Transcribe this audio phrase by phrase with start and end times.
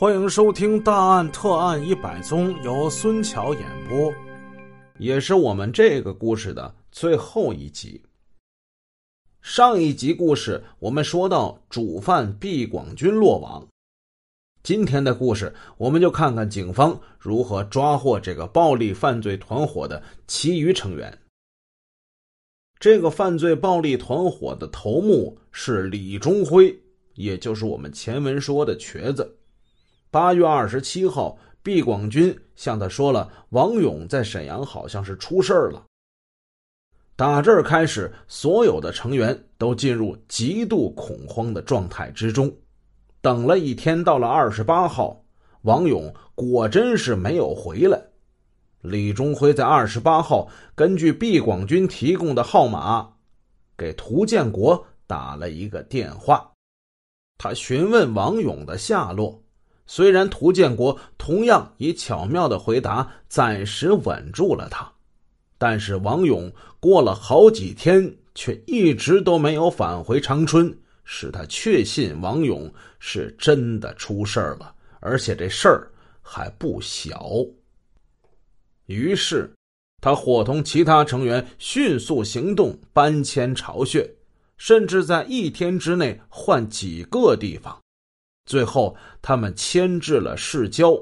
[0.00, 4.10] 欢迎收听《大案特案一百宗》，由孙桥演播，
[4.96, 8.00] 也是我们这个故事的最后一集。
[9.42, 13.68] 上一集故事我们说到主犯毕广军落网，
[14.62, 21.18] 今天的故事我们就看看警方如何抓获这个暴力犯罪团伙的其余成员。
[22.78, 26.74] 这个犯罪暴力团伙的头目是李忠辉，
[27.16, 29.36] 也就是我们前文说的瘸子。
[30.12, 35.86] 八月二十七号，毕广军向他说了，王勇在沈阳好像是出事了。
[37.14, 42.52] 打这儿开始，所有的成员都进入极度恐慌的状态之中。
[43.20, 45.22] 等了一天，到了二十八号，
[45.62, 48.02] 王勇果真是没有回来。
[48.80, 53.12] 李忠辉在二十八号根据毕广军提供的号码，
[53.76, 56.50] 给涂建国打了一个电话，
[57.38, 59.40] 他询问王勇的下落。
[59.92, 64.88] 虽然涂建国同样以巧妙的回答暂时稳住了他，
[65.58, 75.90] 但是王勇过了好几天却一直都没有返回长春，使他确信王勇是真的出事了，而且这事儿
[76.22, 77.44] 还不小。
[78.86, 79.52] 于是，
[80.00, 84.08] 他伙同其他成员迅速行动，搬迁巢穴，
[84.56, 87.76] 甚至在一天之内换几个地方。
[88.50, 91.00] 最后，他们牵制了市郊，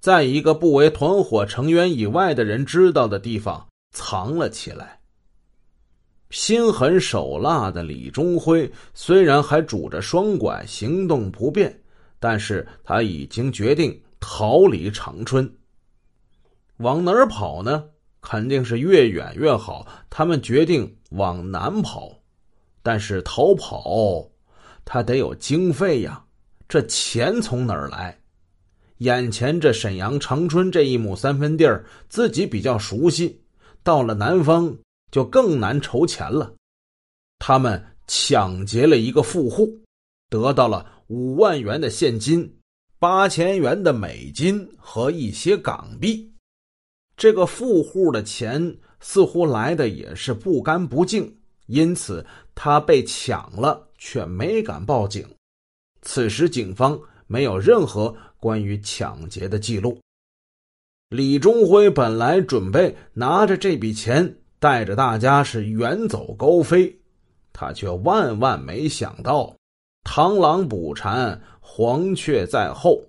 [0.00, 4.98] 在一个不为团伙成员以外的人知道的地方藏了起来。
[6.30, 11.82] 心狠手辣的李忠辉虽然还拄着双拐，行动不便，
[12.18, 15.54] 但是他已经决定逃离长春。
[16.78, 17.84] 往哪儿跑呢？
[18.22, 19.86] 肯定是越远越好。
[20.08, 22.10] 他们决定往南跑，
[22.82, 24.30] 但是逃跑，
[24.82, 26.24] 他得有经费呀。
[26.68, 28.18] 这钱从哪儿来？
[28.98, 33.40] 眼前这沈阳、长春这一亩三分地儿，自己比较熟悉。
[33.82, 34.74] 到了南方
[35.10, 36.54] 就更难筹钱了。
[37.38, 39.78] 他们抢劫了一个富户，
[40.30, 42.50] 得到了五万元的现金、
[42.98, 46.32] 八千元的美金和一些港币。
[47.16, 52.24] 这个富户的钱似乎来的也是不干不净，因此
[52.54, 55.28] 他被抢了，却没敢报警。
[56.04, 59.98] 此时，警方没有任何关于抢劫的记录。
[61.08, 66.98] 李忠辉本来准备拿着这笔钱带着大家是远走高飞，
[67.52, 69.56] 他却万万没想到，
[70.04, 73.02] 螳螂捕蝉，黄雀在后。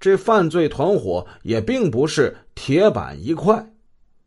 [0.00, 3.72] 这犯罪团伙也并不是铁板一块。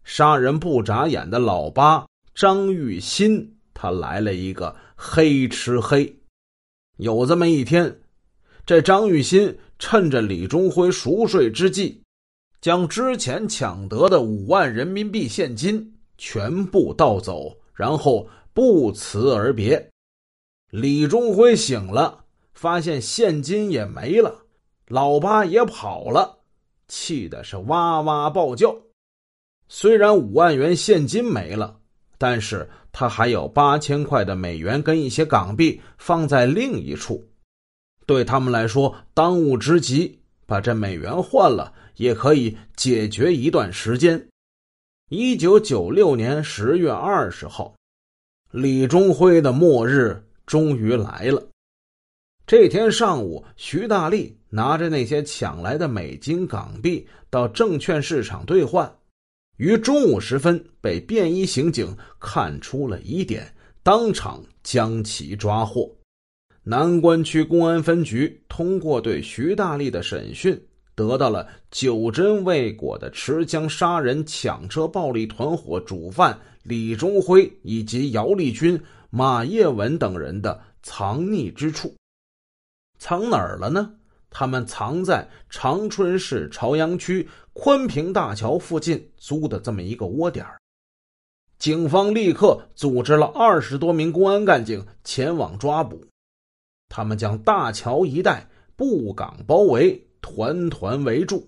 [0.03, 6.19] 杀人不眨眼的老八张玉新，他来了一个黑吃黑。
[6.97, 8.01] 有这么一天，
[8.65, 12.01] 这张玉新趁着李忠辉熟睡之际，
[12.61, 19.89] 将之前抢得的五万人民币现金全部盗走，然后不辞而别。
[20.71, 24.45] 李忠辉醒了，发现现金也没了，
[24.87, 26.39] 老八也跑了，
[26.87, 28.75] 气的是哇哇暴叫。
[29.67, 31.79] 虽然五万元现金没了，
[32.17, 32.69] 但是。
[32.97, 37.21] 他还有八千块的美元跟一些港币放在另一处，
[38.05, 44.29] 对他们来说当务之急，把这美元换了也可以解决一段时间。
[45.09, 47.75] 一九九六年十月二十号，
[48.49, 51.45] 李忠辉的末日终于来了。
[52.47, 58.89] 这天上午，徐大力拿着那些抢来的美金、港币到证券市场兑换。
[59.57, 65.89] 于中午时分，被便衣刑警看出了疑点，当场将其抓获。
[66.63, 70.59] 南关区公安分局通过对徐大力的审讯，
[70.95, 81.95] 得到了九针未果的持枪杀人抢车暴力团伙主犯李忠辉以及姚立军、马业文等人的藏匿之处。
[82.97, 83.93] 藏哪儿了呢？
[84.37, 90.45] 他们藏在长春市朝阳区宽平大桥附近租的这么一个窝点
[91.57, 96.05] 警方立刻组织了二十多名公安干警前往抓捕，
[96.89, 98.45] 他们将大桥一带
[98.75, 101.47] 布岗包围，团团围住。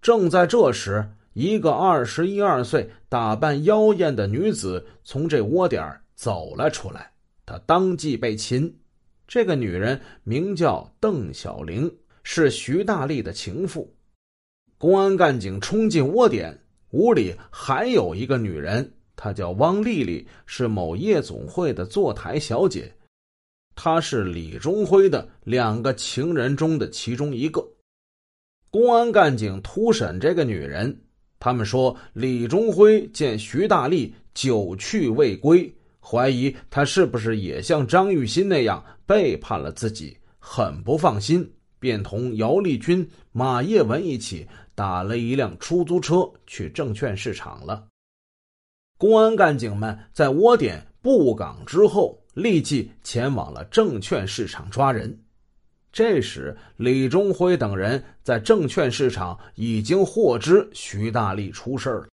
[0.00, 7.10] 正在这时，一个二十一二岁、打扮妖艳的女子从这窝点走了出来，
[7.44, 8.72] 她当即被擒。
[9.26, 11.92] 这个女人名叫邓小玲。
[12.22, 13.92] 是徐大力的情妇。
[14.78, 16.58] 公安干警冲进窝点，
[16.90, 22.92] 屋里还有一个女人，她叫汪丽丽，是某夜总会的坐台小姐。
[23.74, 27.66] 她是李忠辉的两个情人中的其中一个。
[28.70, 30.98] 公安干警突审这个女人，
[31.38, 41.48] 他们说李忠辉见徐大力久去未归，怀疑他是不是也像张玉新那样背叛了自己，很不放心，
[41.82, 47.88] 便同姚立军、马业文一起打了一辆出租车去证券市场了。
[48.96, 55.24] 公安干警们在窝点布岗之后，立即前往了证券市场抓人。
[55.90, 62.08] 这时，李忠辉等人在证券市场已经获知徐大力出事了，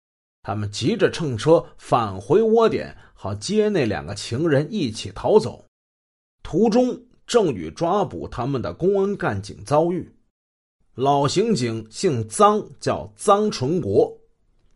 [0.44, 5.66] 他们急着乘车返回窝点，好接那两个情人一起逃走。
[6.42, 10.10] 途中正与抓捕他们的公安干警遭遇，
[10.96, 14.18] 老刑警姓臧，叫臧纯国，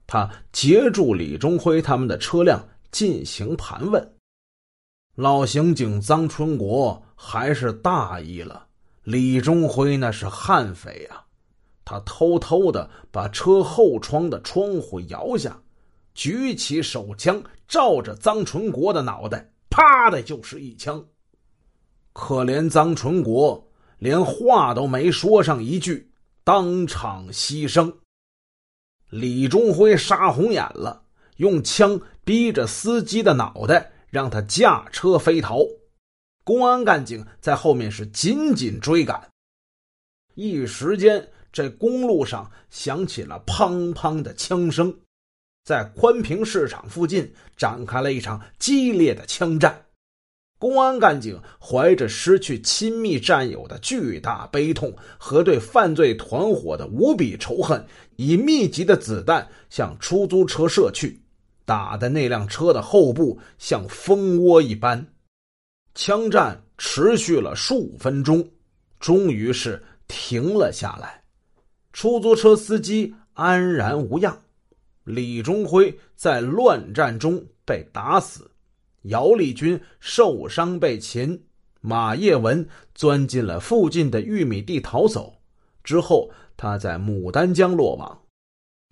[0.06, 2.62] 他截住李忠辉他们的车辆
[2.92, 4.16] 进行盘问。
[5.16, 8.68] 老刑警臧春国还是大意了。
[9.04, 11.26] 李忠辉那是悍匪啊！
[11.84, 15.60] 他偷偷的把车后窗的窗户摇下，
[16.14, 21.04] 举起手枪，照着臧纯国的脑袋，啪的就是一枪。
[22.14, 26.12] 可怜臧纯国连话都没说上一句，
[26.44, 27.94] 当场牺牲。
[29.10, 31.04] 李忠辉杀红眼了，
[31.38, 35.60] 用枪逼着司机的脑袋，让他驾车飞逃。
[36.44, 39.30] 公安干警在后面是紧紧追赶，
[40.34, 44.98] 一时间这公路上响起了砰砰的枪声，
[45.64, 49.86] 在宽平市场附近展开了一场激烈的枪战。
[50.62, 57.84] 公安干警怀着失去亲密战友的巨大悲痛和对犯罪团伙的无比仇恨，
[58.16, 61.20] 以密集的子弹向出租车射去，
[61.66, 65.04] 打的那辆车的后部像蜂窝一般。
[65.96, 68.48] 枪战持续了数分钟，
[69.00, 71.24] 终于是停了下来。
[71.92, 74.38] 出租车司机安然无恙，
[75.06, 78.51] 李忠辉在乱战中被打死，
[79.04, 81.44] 姚立军受伤被擒，
[81.82, 85.42] 马业文钻进了附近的玉米地逃走。
[85.84, 88.22] 之后，他在牡丹江落网。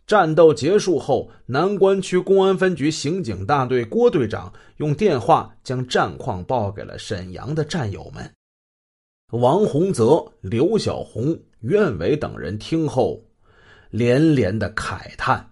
[0.08, 8.34] 战斗结束后，南关区公安分局刑警大队郭队长用电话将战况报给了沈阳的战友们。
[9.32, 13.24] 王洪泽、刘小红、苑伟等人听后，
[13.92, 15.52] 连连的慨叹：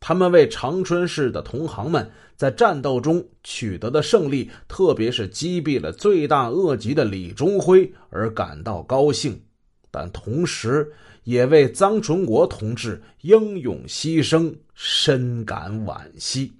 [0.00, 9.40] 他们为长春市的同行们在战斗中取得的胜利，特别是击毙了罪大恶极的李忠辉而感到高兴，
[9.90, 10.92] 但同时。
[11.26, 16.52] 也为臧纯国同志英勇牺牲深感惋惜，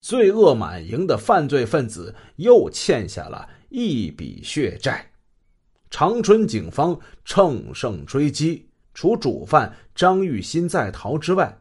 [0.00, 5.08] 罪恶满盈的犯罪分子又欠下了一笔血债。
[5.88, 11.56] 长春警方乘胜追击，除主犯张玉新在逃之外，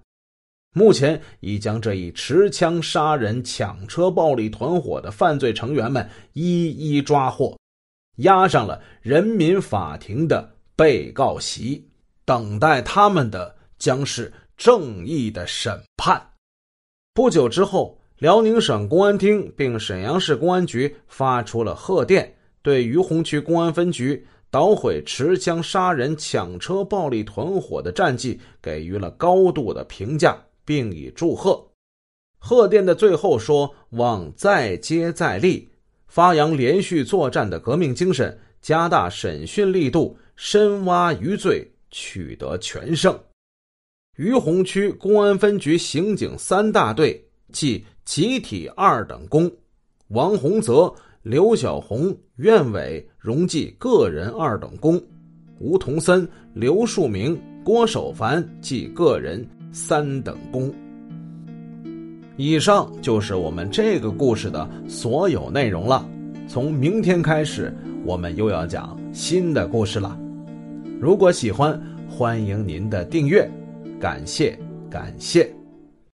[0.74, 7.58] 目前已将这一持枪杀人、抢车暴力团伙的犯罪成员们一一抓获，
[8.18, 11.88] 押上了人民法庭的被告席。
[12.24, 16.30] 等待他们的将是正义的审判。
[17.14, 30.38] 不久之后，辽宁省公安厅并沈阳市公安局发出了贺电，对于洪区公安分局捣毁持枪杀人、抢车暴力团伙的战绩给予了高度的评价，
[30.72, 31.62] 并以祝贺。
[32.40, 35.68] 贺电的最后说：“望再接再厉，
[36.08, 43.20] 发扬连续作战的革命精神，加大审讯力度，深挖余罪。”取得全胜。
[44.16, 49.52] 于洪区公安分局刑警三大队即集体二等功，
[50.08, 50.90] 王洪泽、
[51.22, 55.04] 刘小红、苑伟荣记个人二等功，
[55.60, 60.74] 吴同森、刘树明、郭守凡记个人三等功。
[62.38, 66.04] 以上就是我们这个故事的所有内容了。
[66.48, 70.18] 从明天开始，我们又要讲新的故事了。
[71.00, 73.50] 如果喜欢，欢迎您的订阅，
[74.00, 74.58] 感谢
[74.90, 75.61] 感谢。